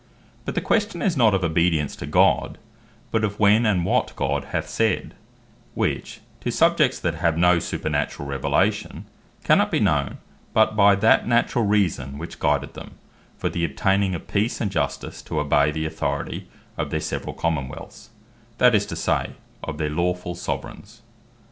But 0.45 0.55
the 0.55 0.61
question 0.61 0.99
is 1.03 1.15
not 1.15 1.35
of 1.35 1.43
obedience 1.43 1.95
to 1.97 2.07
God, 2.07 2.57
but 3.11 3.23
of 3.23 3.39
When, 3.39 3.67
and 3.67 3.85
What 3.85 4.15
God 4.15 4.45
hath 4.45 4.67
said; 4.67 5.13
which 5.75 6.21
to 6.39 6.49
Subjects 6.49 6.99
that 6.99 7.13
have 7.13 7.37
no 7.37 7.57
supernaturall 7.57 8.25
revelation, 8.25 9.05
cannot 9.43 9.69
be 9.69 9.79
known, 9.79 10.17
but 10.55 10.75
by 10.75 10.95
that 10.95 11.27
naturall 11.27 11.65
reason, 11.67 12.17
which 12.17 12.39
guided 12.39 12.73
them, 12.73 12.95
for 13.37 13.47
the 13.47 13.63
obtaining 13.63 14.15
of 14.15 14.27
Peace 14.27 14.59
and 14.59 14.71
Justice, 14.71 15.21
to 15.21 15.39
obey 15.39 15.69
the 15.69 15.85
authority 15.85 16.47
of 16.79 16.89
their 16.89 16.99
severall 16.99 17.35
Common 17.35 17.69
wealths; 17.69 18.09
that 18.57 18.73
is 18.73 18.87
to 18.87 18.95
say, 18.95 19.33
of 19.63 19.77
their 19.77 19.91
lawfull 19.91 20.33
Soveraigns. 20.35 21.01